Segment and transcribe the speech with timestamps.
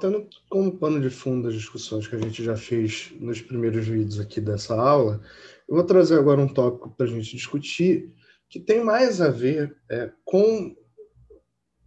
[0.00, 4.18] tendo como pano de fundo as discussões que a gente já fez nos primeiros vídeos
[4.18, 5.20] aqui dessa aula,
[5.68, 8.12] eu vou trazer agora um tópico para a gente discutir
[8.48, 10.74] que tem mais a ver é, com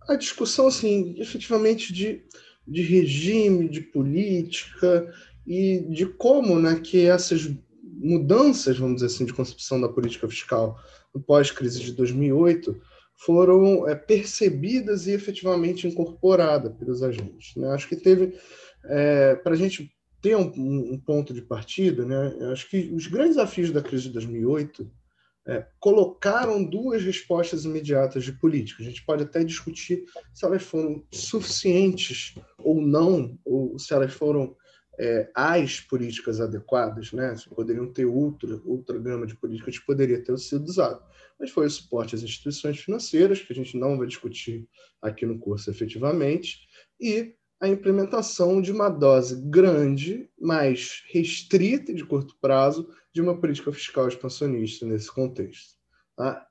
[0.08, 2.24] a discussão, assim, efetivamente de,
[2.68, 5.14] de regime, de política
[5.46, 7.52] e de como né, que essas
[7.84, 10.80] mudanças, vamos dizer assim, de concepção da política fiscal
[11.14, 12.80] no pós-crise de 2008
[13.26, 17.56] foram é, percebidas e efetivamente incorporadas pelos agentes.
[17.56, 17.68] Né?
[17.70, 18.36] Acho que teve,
[18.86, 19.92] é, para a gente
[20.22, 20.52] ter um,
[20.94, 22.52] um, ponto de partida, né?
[22.52, 24.92] acho que os grandes desafios da crise de 2008
[25.48, 28.84] é, colocaram duas respostas imediatas de política.
[28.84, 30.04] A gente pode até discutir
[30.34, 34.56] se elas foram suficientes ou não, ou se elas foram
[35.00, 37.36] é, as políticas adequadas, né?
[37.56, 41.04] Poderiam ter outra, outra gama de políticas que poderia ter sido usado.
[41.40, 44.68] Mas foi o suporte às instituições financeiras, que a gente não vai discutir
[45.02, 46.68] aqui no curso efetivamente,
[47.00, 53.72] e a implementação de uma dose grande, mais restrita de curto prazo, de uma política
[53.72, 55.78] fiscal expansionista nesse contexto.
[56.16, 56.46] Tá?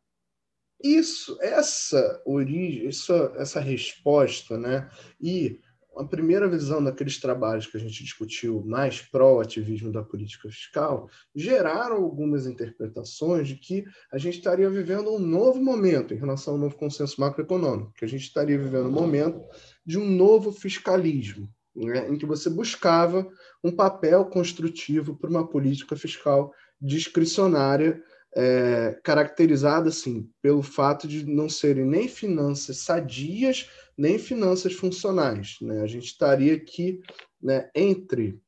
[0.83, 4.89] Isso, essa origem, essa, essa resposta, né,
[5.21, 5.61] e
[5.97, 11.97] a primeira visão daqueles trabalhos que a gente discutiu mais pró-ativismo da política fiscal geraram
[11.97, 16.77] algumas interpretações de que a gente estaria vivendo um novo momento em relação ao novo
[16.77, 19.43] consenso macroeconômico, que a gente estaria vivendo um momento
[19.85, 23.29] de um novo fiscalismo, né, em que você buscava
[23.63, 28.03] um papel construtivo para uma política fiscal discricionária
[28.35, 33.69] é, caracterizada assim pelo fato de não serem nem finanças sadias
[34.01, 35.59] nem finanças funcionais.
[35.61, 35.83] Né?
[35.83, 37.03] A gente estaria aqui
[37.41, 38.41] né, entre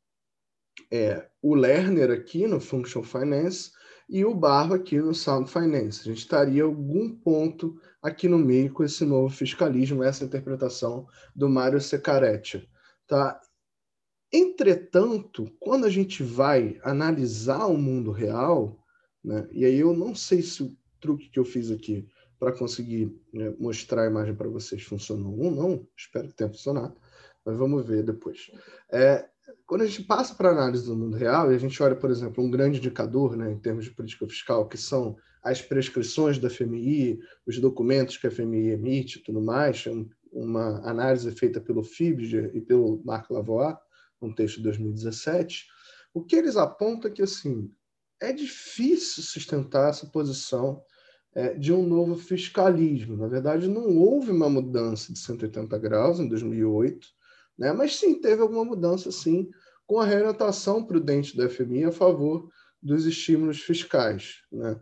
[0.91, 3.71] é, o Lerner aqui no Functional Finance
[4.09, 6.01] e o Barro aqui no Sound Finance.
[6.01, 11.51] A gente estaria algum ponto aqui no meio com esse novo fiscalismo, essa interpretação do
[11.51, 12.67] Mário Secaretti.
[13.07, 13.39] Tá?
[14.33, 18.83] Entretanto, quando a gente vai analisar o mundo real,
[19.23, 22.09] né, e aí eu não sei se o truque que eu fiz aqui
[22.43, 25.87] para conseguir né, mostrar a imagem para vocês funcionou ou não.
[25.97, 26.97] Espero que tenha funcionado,
[27.47, 28.51] mas vamos ver depois.
[28.91, 29.29] É,
[29.65, 32.43] quando a gente passa para análise do mundo real e a gente olha, por exemplo,
[32.43, 37.21] um grande indicador né, em termos de política fiscal, que são as prescrições da FMI,
[37.47, 39.93] os documentos que a FMI emite e tudo mais, é
[40.33, 43.77] uma análise feita pelo FIBG e pelo Marc Lavoie,
[44.21, 45.69] um texto de 2017,
[46.13, 47.71] o que eles apontam é que assim,
[48.21, 50.83] é difícil sustentar essa posição
[51.35, 53.17] é, de um novo fiscalismo.
[53.17, 57.09] Na verdade, não houve uma mudança de 180 graus em 2008,
[57.59, 57.73] né?
[57.73, 59.51] mas sim teve alguma mudança, sim,
[59.87, 62.49] com a reorientação prudente da FMI a favor
[62.83, 64.43] dos estímulos fiscais.
[64.51, 64.79] Né?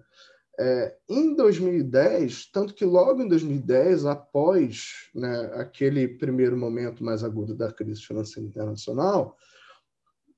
[0.58, 7.54] É, em 2010, tanto que logo em 2010, após né, aquele primeiro momento mais agudo
[7.54, 9.36] da crise financeira internacional,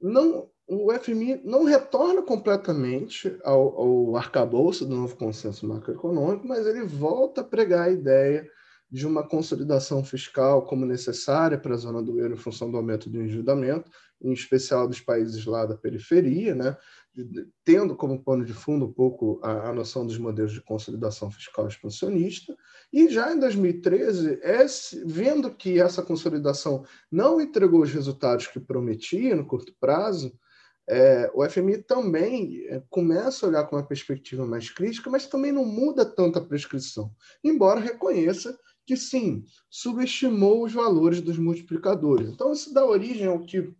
[0.00, 6.84] não, o FMI não retorna completamente ao, ao arcabouço do novo consenso macroeconômico, mas ele
[6.84, 8.48] volta a pregar a ideia
[8.90, 13.08] de uma consolidação fiscal como necessária para a zona do euro em função do aumento
[13.08, 13.90] do endividamento,
[14.20, 16.76] em especial dos países lá da periferia, né?
[17.64, 21.66] tendo como pano de fundo um pouco a, a noção dos modelos de consolidação fiscal
[21.68, 22.56] expansionista,
[22.92, 29.36] e já em 2013, esse, vendo que essa consolidação não entregou os resultados que prometia
[29.36, 30.32] no curto prazo,
[30.88, 35.52] é, o FMI também é, começa a olhar com uma perspectiva mais crítica, mas também
[35.52, 37.10] não muda tanto a prescrição,
[37.42, 42.28] embora reconheça que sim, subestimou os valores dos multiplicadores.
[42.28, 43.72] Então, isso dá origem ao que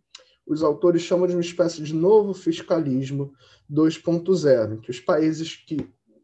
[0.47, 3.33] os autores chamam de uma espécie de novo fiscalismo
[3.69, 5.77] 2.0, em que os países que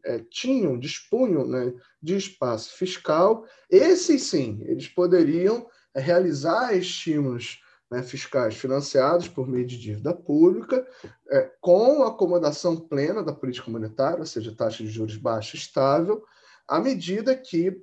[0.04, 8.54] é, tinham, dispunham né, de espaço fiscal, esses sim, eles poderiam realizar estímulos né, fiscais
[8.54, 10.86] financiados por meio de dívida pública,
[11.28, 16.22] é, com acomodação plena da política monetária, ou seja, taxa de juros baixa estável,
[16.68, 17.82] à medida que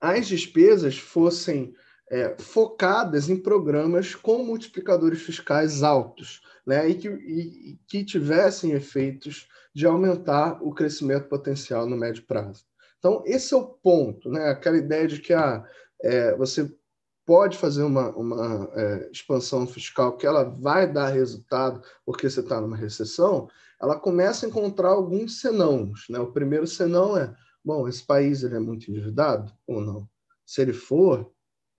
[0.00, 1.74] as despesas fossem
[2.10, 9.48] é, focadas em programas com multiplicadores fiscais altos, né, e, que, e, que tivessem efeitos
[9.74, 12.64] de aumentar o crescimento potencial no médio prazo.
[12.98, 15.64] Então, esse é o ponto, né, aquela ideia de que ah,
[16.02, 16.72] é, você
[17.26, 22.60] pode fazer uma, uma é, expansão fiscal que ela vai dar resultado porque você está
[22.60, 23.50] numa recessão,
[23.82, 26.06] ela começa a encontrar alguns senãos.
[26.08, 26.20] Né?
[26.20, 27.34] O primeiro senão é,
[27.64, 30.08] bom, esse país ele é muito endividado ou não?
[30.46, 31.30] Se ele for,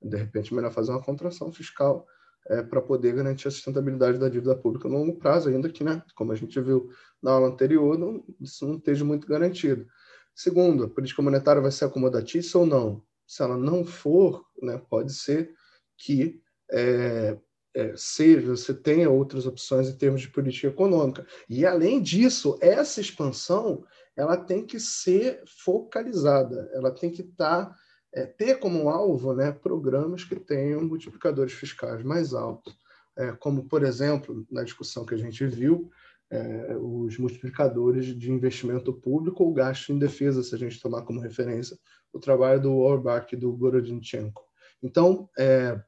[0.02, 2.06] de repente, melhor fazer uma contração fiscal
[2.50, 6.04] é, para poder garantir a sustentabilidade da dívida pública no longo prazo, ainda que, né,
[6.14, 6.90] como a gente viu
[7.24, 9.88] na aula anterior, não, isso não esteja muito garantido.
[10.36, 13.02] Segundo, a política monetária vai ser acomodatícia ou não?
[13.28, 15.54] Se ela não for, né, pode ser
[15.98, 16.42] que
[16.72, 17.38] é,
[17.76, 21.28] é, seja, você tenha outras opções em termos de política econômica.
[21.48, 23.84] E, além disso, essa expansão
[24.16, 27.76] ela tem que ser focalizada, ela tem que estar, tá,
[28.12, 32.76] é, ter como alvo né, programas que tenham multiplicadores fiscais mais altos,
[33.16, 35.92] é, como, por exemplo, na discussão que a gente viu,
[36.30, 41.22] é, os multiplicadores de investimento público ou gasto em defesa, se a gente tomar como
[41.22, 41.78] referência
[42.12, 44.44] o trabalho do Orbach e do Gorodinchenko.
[44.82, 45.80] Então, é,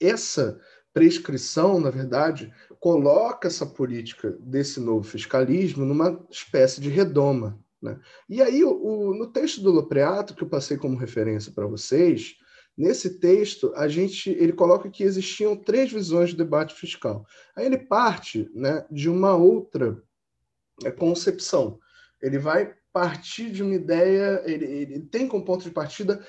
[0.00, 0.60] essa
[0.92, 7.58] prescrição, na verdade, coloca essa política desse novo fiscalismo numa espécie de redoma.
[7.80, 7.98] Né?
[8.28, 12.36] E aí, o, o, no texto do Lopreato, que eu passei como referência para vocês,
[12.78, 17.26] nesse texto, a gente ele coloca que existiam três visões de debate fiscal.
[17.56, 20.00] Aí ele parte né, de uma outra
[20.84, 21.80] é, concepção.
[22.22, 26.24] Ele vai partir de uma ideia, ele, ele tem como ponto de partida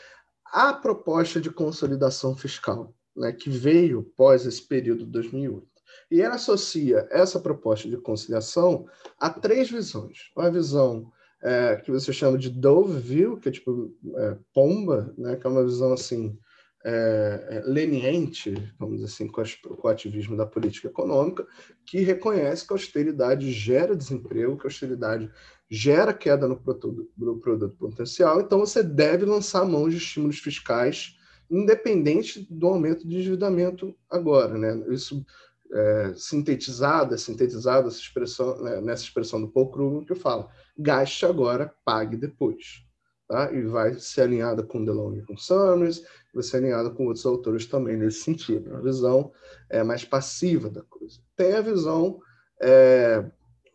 [0.46, 5.68] a proposta de consolidação fiscal né, que veio pós esse período de 2008.
[6.10, 8.88] E ela associa essa proposta de conciliação
[9.19, 10.31] a três visões.
[10.36, 15.36] Uma visão é, que você chama de Dove View, que é tipo é, pomba, né,
[15.36, 16.38] que é uma visão assim
[16.86, 19.44] é, é leniente, vamos dizer assim, com,
[19.75, 21.45] com, o ativismo da política econômica,
[21.86, 25.30] que reconhece que a austeridade gera desemprego, que a austeridade
[25.69, 31.18] gera queda no produto, no produto potencial, então você deve lançar mão de estímulos fiscais
[31.50, 34.57] independente do aumento de endividamento agora.
[34.57, 34.86] Né?
[34.89, 35.25] Isso
[35.71, 41.25] é, sintetizado, é sintetizado essa expressão, né, nessa expressão do Paul Krugman que fala gaste
[41.25, 42.83] agora, pague depois.
[43.27, 43.51] Tá?
[43.51, 47.68] E vai ser alinhada com DeLong e com Summers, vai ser alinhada com outros autores
[47.68, 48.75] também nesse sentido.
[48.75, 49.31] A visão
[49.69, 51.19] é, mais passiva da coisa.
[51.36, 52.19] Tem a visão
[52.60, 53.24] é,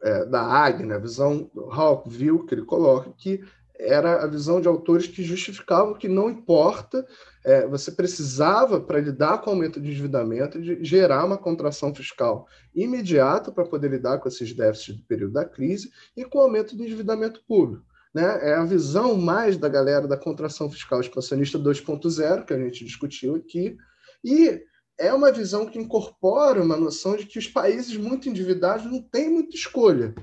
[0.02, 3.44] é, da Agner, a visão Hawkville, que ele coloca, que
[3.78, 7.04] era a visão de autores que justificavam que não importa,
[7.44, 12.46] é, você precisava, para lidar com o aumento de endividamento, de gerar uma contração fiscal
[12.74, 16.76] imediata para poder lidar com esses déficits do período da crise e com o aumento
[16.76, 17.84] do endividamento público.
[18.14, 18.50] Né?
[18.50, 23.34] É a visão mais da galera da contração fiscal expansionista 2.0, que a gente discutiu
[23.34, 23.76] aqui,
[24.22, 24.62] e
[24.96, 29.28] é uma visão que incorpora uma noção de que os países muito endividados não têm
[29.28, 30.14] muita escolha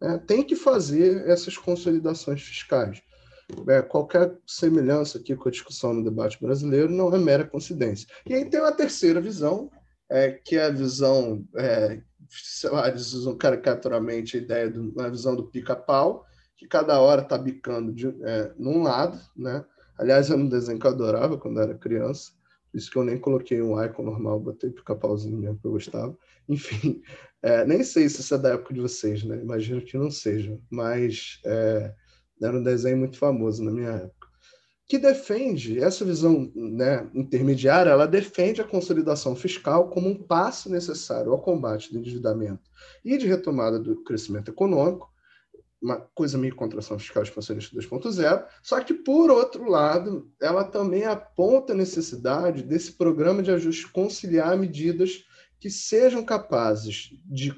[0.00, 3.02] né, tem que fazer essas consolidações fiscais.
[3.68, 8.06] É, qualquer semelhança aqui com a discussão no debate brasileiro não é mera coincidência.
[8.26, 9.70] E aí tem uma terceira visão,
[10.10, 15.10] é, que é a visão, é, sei lá, eles usam caricaturamente a ideia de uma
[15.10, 19.64] visão do pica-pau, que cada hora está bicando de, é, num lado, né?
[19.98, 22.32] Aliás, era um desenho que eu adorava quando era criança,
[22.78, 26.16] isso que eu nem coloquei um icon normal, botei pica-pauzinho mesmo, que eu gostava.
[26.48, 27.02] Enfim,
[27.42, 29.40] é, nem sei se isso é da época de vocês, né?
[29.40, 31.92] Imagino que não seja, mas é,
[32.42, 34.28] era um desenho muito famoso na minha época.
[34.86, 41.30] Que defende essa visão né, intermediária, ela defende a consolidação fiscal como um passo necessário
[41.30, 42.70] ao combate do endividamento
[43.04, 45.12] e de retomada do crescimento econômico,
[45.80, 51.72] uma coisa meio contração fiscal expansionista 2.0, só que, por outro lado, ela também aponta
[51.72, 55.24] a necessidade desse programa de ajuste conciliar medidas
[55.60, 57.52] que sejam capazes de,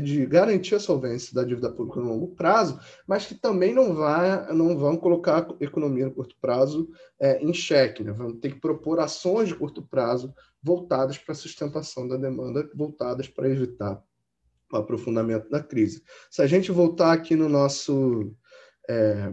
[0.00, 4.52] de garantir a solvência da dívida pública no longo prazo, mas que também não, vai,
[4.52, 6.88] não vão colocar a economia no curto prazo
[7.20, 8.04] é, em xeque.
[8.04, 8.12] Né?
[8.12, 10.32] Vão ter que propor ações de curto prazo
[10.62, 14.00] voltadas para a sustentação da demanda, voltadas para evitar
[14.76, 16.02] aprofundamento da crise.
[16.30, 18.34] Se a gente voltar aqui no nosso
[18.88, 19.30] é,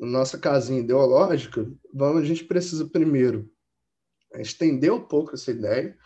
[0.00, 3.50] nossa casinha ideológica, vamos, a gente precisa primeiro
[4.34, 5.96] estender um pouco essa ideia,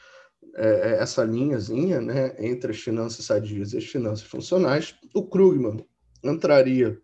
[0.56, 4.94] é, é, essa linhazinha né, entre as finanças sadias e as finanças funcionais.
[5.14, 5.84] O Krugman
[6.22, 6.98] entraria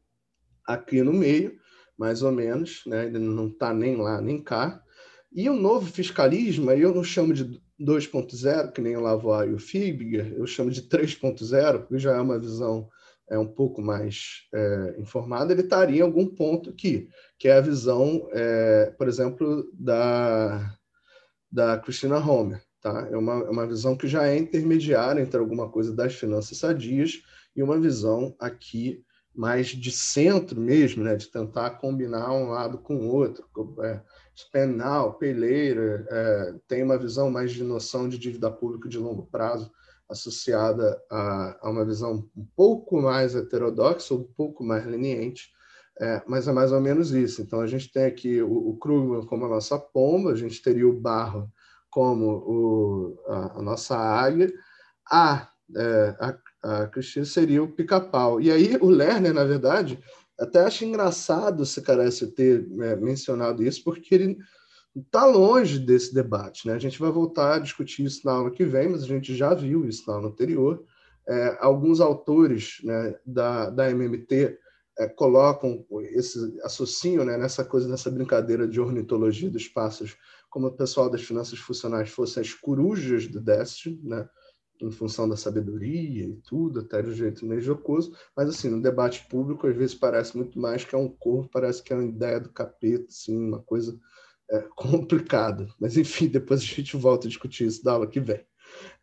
[0.65, 1.59] aqui no meio,
[1.99, 4.83] mais ou menos, né, ele não está nem lá nem cá.
[5.33, 9.59] E o novo fiscalismo, eu não chamo de 2.0, que nem o Lavoie e o
[9.59, 12.89] Fibiger, eu chamo de 3.0, porque já é uma visão
[13.31, 17.09] é um pouco mais é, informada, ele estaria em algum ponto aqui,
[17.39, 20.75] que é a visão, é, por exemplo, da,
[21.51, 22.63] da Christina Homer.
[22.81, 23.09] Tá?
[23.11, 27.23] É, uma, é uma visão que já é intermediária entre alguma coisa das finanças sadias
[27.55, 29.05] e uma visão aqui
[29.38, 31.14] mais de centro mesmo, né?
[31.14, 33.47] de tentar combinar um lado com o outro.
[33.85, 34.02] É,
[34.50, 39.71] pay later, é, tem uma visão mais de noção de dívida pública de longo prazo
[40.09, 45.52] associada a, a uma visão um pouco mais heterodoxa, um pouco mais leniente,
[46.00, 47.40] é, mas é mais ou menos isso.
[47.40, 50.88] Então, a gente tem aqui o, o Krugman como a nossa pomba, a gente teria
[50.88, 51.49] o Barro
[51.90, 54.52] como o, a, a nossa águia,
[55.09, 58.41] a, é, a, a Cristina seria o pica-pau.
[58.41, 59.99] E aí o Lerner, na verdade,
[60.39, 64.39] até acho engraçado se Carece ter é, mencionado isso, porque ele
[64.97, 66.67] está longe desse debate.
[66.67, 66.75] Né?
[66.75, 69.53] A gente vai voltar a discutir isso na aula que vem, mas a gente já
[69.55, 70.83] viu isso na aula anterior.
[71.27, 74.59] É, alguns autores né, da, da MMT
[74.99, 80.17] é, colocam esse associam né, nessa coisa, nessa brincadeira de ornitologia dos pássaros,
[80.51, 84.29] como o pessoal das finanças funcionais fossem as corujas do déficit, né,
[84.81, 89.27] em função da sabedoria e tudo, até um jeito meio jocoso, mas assim, no debate
[89.29, 92.41] público às vezes parece muito mais que é um corpo, parece que é uma ideia
[92.41, 93.99] do capeta, assim, uma coisa
[94.51, 95.67] é, complicada.
[95.81, 98.45] Mas enfim, depois a gente volta a discutir isso da aula que vem.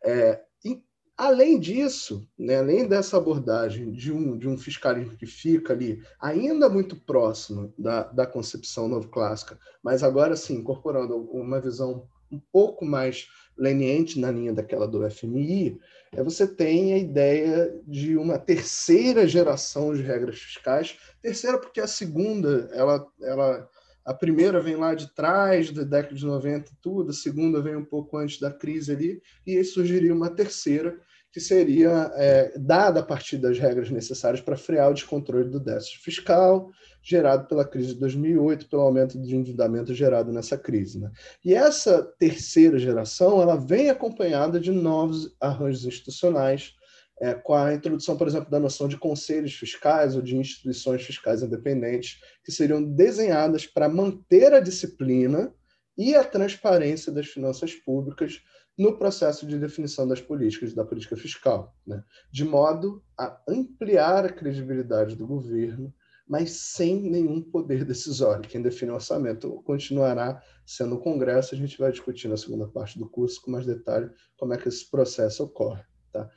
[0.04, 0.82] É, e,
[1.16, 6.68] além disso, né, além dessa abordagem de um, de um fiscalismo que fica ali ainda
[6.68, 12.84] muito próximo da, da concepção novo clássica, mas agora sim incorporando uma visão um pouco
[12.84, 15.78] mais leniente na linha daquela do FMI,
[16.12, 21.86] é você tem a ideia de uma terceira geração de regras fiscais, terceira porque a
[21.86, 23.68] segunda ela, ela
[24.04, 27.74] a primeira vem lá de trás, da década de 90 e tudo, a segunda vem
[27.74, 30.96] um pouco antes da crise ali, e aí surgiria uma terceira,
[31.36, 35.98] que seria é, dada a partir das regras necessárias para frear o descontrole do déficit
[35.98, 36.70] fiscal,
[37.02, 40.98] gerado pela crise de 2008, pelo aumento de endividamento gerado nessa crise.
[40.98, 41.12] Né?
[41.44, 46.72] E essa terceira geração ela vem acompanhada de novos arranjos institucionais,
[47.20, 51.42] é, com a introdução, por exemplo, da noção de conselhos fiscais ou de instituições fiscais
[51.42, 55.52] independentes, que seriam desenhadas para manter a disciplina
[55.98, 58.40] e a transparência das finanças públicas
[58.76, 62.02] no processo de definição das políticas da política fiscal, né?
[62.30, 65.92] de modo a ampliar a credibilidade do governo,
[66.28, 68.48] mas sem nenhum poder decisório.
[68.48, 71.54] Quem define o orçamento continuará sendo o Congresso.
[71.54, 74.68] A gente vai discutir na segunda parte do curso com mais detalhe como é que
[74.68, 75.82] esse processo ocorre.
[76.12, 76.28] Tá?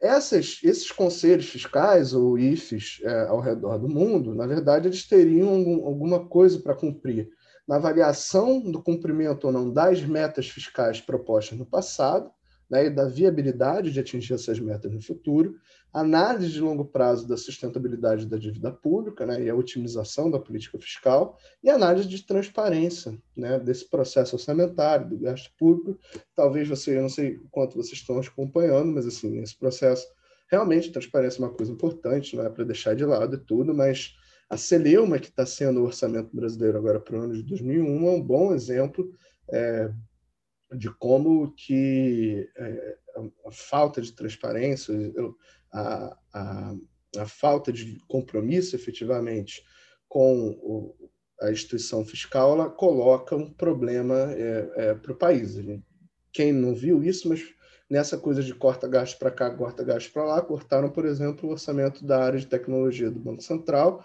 [0.00, 5.50] Essas, esses conselhos fiscais, ou IFES, é, ao redor do mundo, na verdade, eles teriam
[5.50, 7.28] algum, alguma coisa para cumprir
[7.70, 12.28] na avaliação do cumprimento ou não das metas fiscais propostas no passado,
[12.68, 15.54] né, e da viabilidade de atingir essas metas no futuro,
[15.92, 20.80] análise de longo prazo da sustentabilidade da dívida pública né, e a otimização da política
[20.80, 25.96] fiscal, e análise de transparência né, desse processo orçamentário, do gasto público.
[26.34, 30.08] Talvez você, eu não sei quanto vocês estão acompanhando, mas assim, esse processo,
[30.50, 34.16] realmente, transparência é uma coisa importante, não é para deixar de lado e tudo, mas
[34.50, 38.10] a Celeuma, que está sendo o orçamento brasileiro agora para o ano de 2001, é
[38.10, 39.08] um bom exemplo
[39.48, 39.88] é,
[40.76, 42.96] de como que é,
[43.46, 44.92] a falta de transparência,
[45.72, 46.74] a, a,
[47.18, 49.62] a, falta de compromisso efetivamente
[50.08, 55.56] com o, a instituição fiscal, ela coloca um problema é, é, para o país.
[56.32, 57.40] Quem não viu isso, mas
[57.88, 61.52] nessa coisa de corta gasto para cá, corta gasto para lá, cortaram, por exemplo, o
[61.52, 64.04] orçamento da área de tecnologia do Banco Central,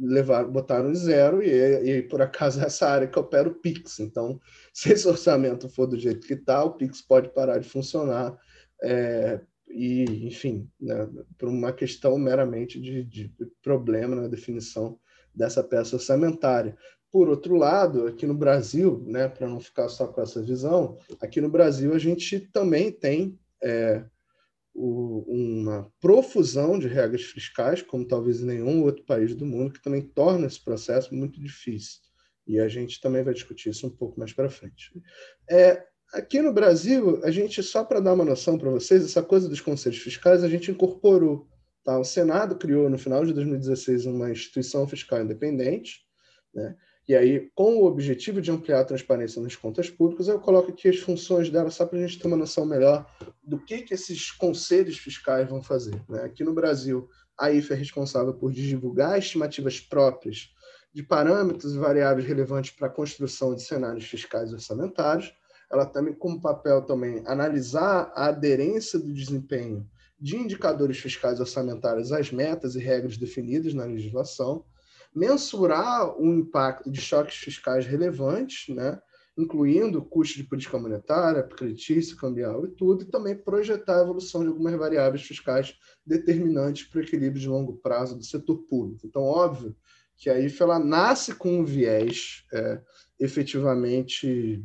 [0.00, 4.00] levar, botaram zero, e, e por acaso é essa área que opera o Pix.
[4.00, 4.40] Então,
[4.72, 8.36] se esse orçamento for do jeito que está, o Pix pode parar de funcionar.
[8.82, 11.08] É, e, enfim, né,
[11.38, 14.98] por uma questão meramente de, de problema na definição
[15.34, 16.76] dessa peça orçamentária.
[17.10, 21.40] Por outro lado, aqui no Brasil, né, para não ficar só com essa visão, aqui
[21.40, 24.04] no Brasil a gente também tem é,
[24.74, 29.82] o, uma profusão de regras fiscais, como talvez em nenhum outro país do mundo, que
[29.82, 32.00] também torna esse processo muito difícil.
[32.46, 34.90] E a gente também vai discutir isso um pouco mais para frente.
[35.48, 39.48] É, aqui no Brasil, a gente, só para dar uma noção para vocês, essa coisa
[39.48, 41.48] dos conselhos fiscais, a gente incorporou.
[41.84, 41.98] Tá?
[41.98, 46.00] O Senado criou, no final de 2016, uma instituição fiscal independente,
[46.54, 46.76] né?
[47.08, 50.88] E aí, com o objetivo de ampliar a transparência nas contas públicas, eu coloco aqui
[50.88, 53.04] as funções dela, só para a gente ter uma noção melhor
[53.42, 56.00] do que, que esses conselhos fiscais vão fazer.
[56.08, 56.22] Né?
[56.22, 60.50] Aqui no Brasil, a IFE é responsável por divulgar estimativas próprias
[60.94, 65.34] de parâmetros e variáveis relevantes para a construção de cenários fiscais orçamentários.
[65.70, 69.88] Ela também, como papel, também analisar a aderência do desempenho
[70.20, 74.64] de indicadores fiscais orçamentários às metas e regras definidas na legislação
[75.14, 79.00] mensurar o impacto de choques fiscais relevantes, né,
[79.36, 84.48] incluindo custo de política monetária, creditício, cambial e tudo, e também projetar a evolução de
[84.48, 89.06] algumas variáveis fiscais determinantes para o equilíbrio de longo prazo do setor público.
[89.06, 89.74] Então, óbvio
[90.16, 92.80] que a IFE ela nasce com um viés é,
[93.18, 94.64] efetivamente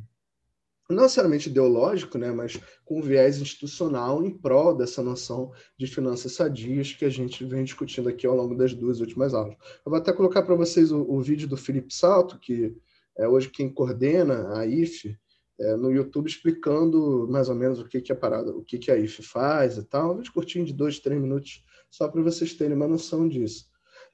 [0.89, 6.93] não necessariamente ideológico, né, mas com viés institucional em prol dessa noção de finanças sadias
[6.93, 9.57] que a gente vem discutindo aqui ao longo das duas últimas aulas.
[9.85, 12.73] Eu vou até colocar para vocês o, o, vídeo do Felipe Salto, que
[13.17, 15.17] é hoje quem coordena a IFE,
[15.59, 18.91] é, no YouTube explicando mais ou menos o que, que é parada, o que, que
[18.91, 20.13] a IFE faz e tal.
[20.13, 23.65] Um vídeo curtinho de dois, três minutos, só para vocês terem uma noção disso.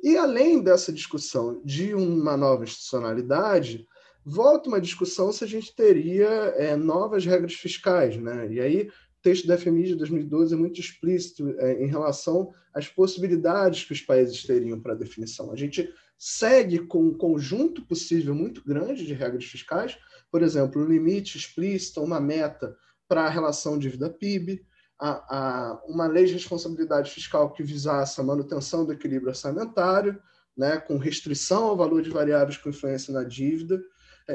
[0.02, 3.88] E além dessa discussão de uma nova institucionalidade,
[4.26, 8.52] volta uma discussão se a gente teria é, novas regras fiscais, né?
[8.52, 12.88] E aí o texto da FMI de 2012 é muito explícito é, em relação às
[12.88, 15.52] possibilidades que os países teriam para definição.
[15.52, 19.98] A gente segue com um conjunto possível muito grande de regras fiscais,
[20.32, 22.76] por exemplo, um limite explícito, uma meta
[23.08, 24.66] para a relação dívida-PIB,
[25.00, 30.18] a, a, uma lei de responsabilidade fiscal que visasse a manutenção do equilíbrio orçamentário,
[30.56, 33.84] né, com restrição ao valor de variáveis com influência na dívida,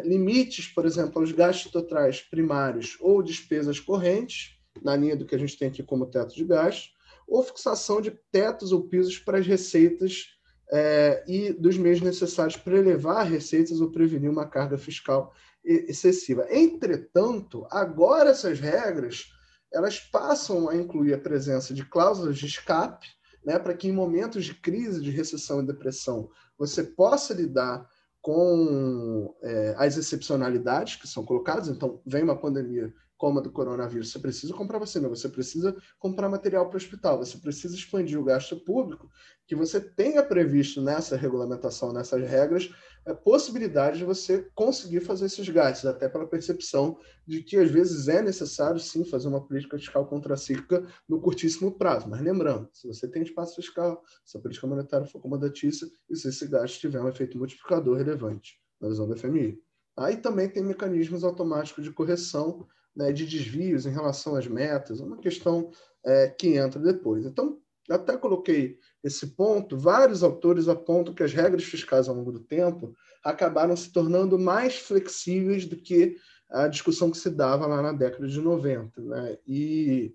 [0.04, 5.38] limites, por exemplo, aos gastos totais primários ou despesas correntes, na linha do que a
[5.38, 6.92] gente tem aqui como teto de gastos,
[7.26, 10.26] ou fixação de tetos ou pisos para as receitas
[10.71, 15.33] é, e dos meios necessários para elevar receitas ou prevenir uma carga fiscal
[15.64, 16.47] excessiva.
[16.50, 19.33] Entretanto, agora essas regras
[19.73, 23.07] elas passam a incluir a presença de cláusulas de escape,
[23.45, 27.87] né, para que em momentos de crise, de recessão e depressão, você possa lidar
[28.20, 31.68] com é, as excepcionalidades que são colocadas.
[31.68, 36.28] Então, vem uma pandemia como a do coronavírus, você precisa comprar vacina, você precisa comprar
[36.28, 39.10] material para o hospital, você precisa expandir o gasto público,
[39.44, 42.70] que você tenha previsto nessa regulamentação, nessas regras,
[43.04, 48.06] a possibilidade de você conseguir fazer esses gastos, até pela percepção de que às vezes
[48.06, 52.08] é necessário sim fazer uma política fiscal contracíclica no curtíssimo prazo.
[52.08, 56.28] Mas lembrando, se você tem espaço fiscal, se a política monetária for acomodatícia e se
[56.28, 59.58] esse gasto tiver um efeito multiplicador relevante na visão do FMI.
[59.96, 62.68] Aí também tem mecanismos automáticos de correção
[62.99, 65.71] né, de desvios em relação às metas, uma questão
[66.05, 67.25] é, que entra depois.
[67.25, 72.40] Então, até coloquei esse ponto, vários autores apontam que as regras fiscais ao longo do
[72.40, 72.93] tempo
[73.25, 76.17] acabaram se tornando mais flexíveis do que
[76.50, 79.00] a discussão que se dava lá na década de 90.
[79.00, 79.38] Né?
[79.47, 80.12] E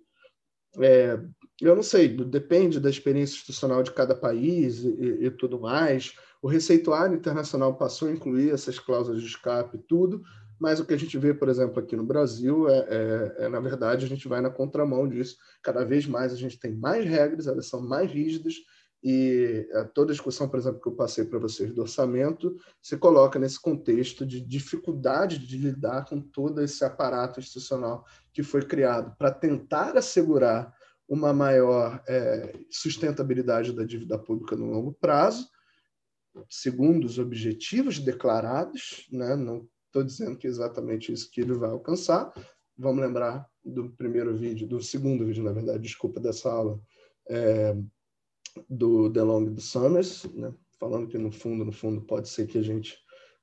[0.79, 1.17] é,
[1.61, 6.15] eu não sei, depende da experiência institucional de cada país e, e, tudo mais.
[6.41, 10.21] O receituário internacional passou a incluir essas cláusulas de escape e tudo,
[10.59, 13.59] mas o que a gente vê, por exemplo, aqui no Brasil, é, é, é, na
[13.59, 15.37] verdade, a gente vai na contramão disso.
[15.61, 18.55] Cada vez mais a gente tem mais regras, elas são mais rígidas,
[19.03, 22.95] e é, toda a discussão, por exemplo, que eu passei para vocês do orçamento, se
[22.97, 29.13] coloca nesse contexto de dificuldade de lidar com todo esse aparato institucional que foi criado
[29.17, 30.73] para tentar assegurar
[31.07, 35.49] uma maior é, sustentabilidade da dívida pública no longo prazo,
[36.49, 41.69] segundo os objetivos declarados, né, não estou dizendo que é exatamente isso que ele vai
[41.69, 42.33] alcançar.
[42.75, 46.81] Vamos lembrar do primeiro vídeo, do segundo vídeo, na verdade, desculpa, dessa aula,
[47.29, 47.75] é,
[48.67, 50.51] do DeLong do Summers, né?
[50.79, 52.97] falando que no fundo, no fundo, pode ser que a gente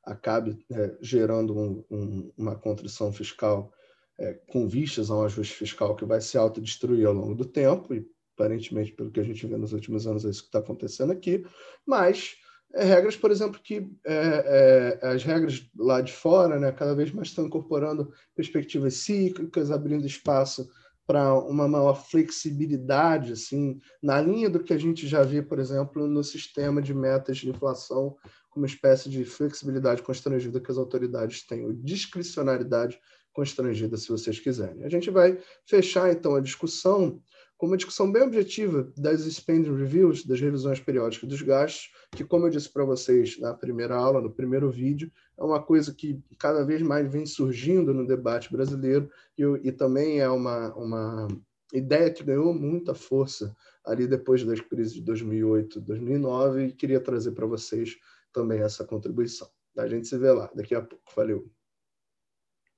[0.05, 3.73] acabe é, gerando um, um, uma contrição fiscal
[4.19, 7.95] é, com vistas a um ajuste fiscal que vai se autodestruir ao longo do tempo,
[7.95, 11.13] e aparentemente, pelo que a gente vê nos últimos anos, é isso que está acontecendo
[11.13, 11.45] aqui,
[11.87, 12.35] mas
[12.75, 17.11] é, regras, por exemplo, que é, é, as regras lá de fora, né, cada vez
[17.11, 20.69] mais estão incorporando perspectivas cíclicas, abrindo espaço
[21.07, 26.07] para uma maior flexibilidade, assim, na linha do que a gente já vê, por exemplo,
[26.07, 28.17] no sistema de metas de inflação,
[28.49, 32.97] como espécie de flexibilidade constrangida que as autoridades têm, ou discricionariedade
[33.33, 34.85] constrangida, se vocês quiserem.
[34.85, 37.21] A gente vai fechar, então, a discussão
[37.61, 42.47] com uma discussão bem objetiva das spending reviews, das revisões periódicas dos gastos, que, como
[42.47, 46.65] eu disse para vocês na primeira aula, no primeiro vídeo, é uma coisa que cada
[46.65, 51.29] vez mais vem surgindo no debate brasileiro e, e também é uma, uma
[51.71, 57.33] ideia que ganhou muita força ali depois das crises de 2008, 2009 e queria trazer
[57.33, 57.95] para vocês
[58.33, 59.47] também essa contribuição.
[59.77, 61.05] A gente se vê lá daqui a pouco.
[61.15, 61.60] Valeu!